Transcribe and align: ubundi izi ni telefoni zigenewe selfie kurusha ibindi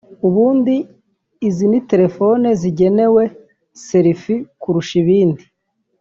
ubundi 0.27 0.75
izi 1.47 1.65
ni 1.71 1.79
telefoni 1.89 2.47
zigenewe 2.61 3.23
selfie 3.85 4.39
kurusha 4.61 4.93
ibindi 5.03 5.43